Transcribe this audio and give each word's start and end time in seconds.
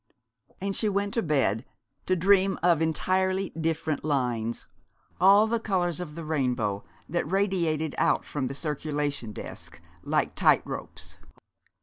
And 0.59 0.75
she 0.75 0.89
went 0.89 1.13
to 1.13 1.21
bed 1.21 1.63
to 2.07 2.15
dream 2.15 2.57
of 2.63 2.81
Entirely 2.81 3.51
Different 3.51 4.03
Lines 4.03 4.65
all 5.19 5.45
the 5.45 5.59
colors 5.59 5.99
of 5.99 6.15
the 6.15 6.25
rainbow, 6.25 6.83
that 7.07 7.29
radiated 7.31 7.93
out 7.99 8.25
from 8.25 8.47
the 8.47 8.55
Circulation 8.55 9.31
Desk 9.31 9.79
like 10.01 10.33
tight 10.33 10.63
ropes. 10.65 11.17